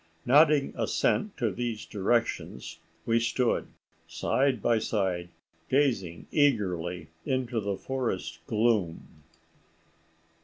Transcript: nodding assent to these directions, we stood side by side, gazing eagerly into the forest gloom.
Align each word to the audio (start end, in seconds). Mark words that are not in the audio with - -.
nodding 0.25 0.73
assent 0.75 1.37
to 1.37 1.51
these 1.51 1.85
directions, 1.85 2.79
we 3.05 3.19
stood 3.19 3.67
side 4.07 4.59
by 4.59 4.79
side, 4.79 5.29
gazing 5.69 6.25
eagerly 6.31 7.09
into 7.23 7.59
the 7.59 7.77
forest 7.77 8.39
gloom. 8.47 9.21